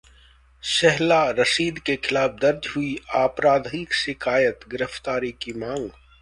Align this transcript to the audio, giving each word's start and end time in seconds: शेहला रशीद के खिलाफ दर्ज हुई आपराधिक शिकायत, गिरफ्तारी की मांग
शेहला 0.63 1.19
रशीद 1.31 1.77
के 1.79 1.95
खिलाफ 1.97 2.31
दर्ज 2.41 2.67
हुई 2.75 2.97
आपराधिक 3.15 3.93
शिकायत, 3.93 4.67
गिरफ्तारी 4.69 5.31
की 5.41 5.53
मांग 5.59 5.89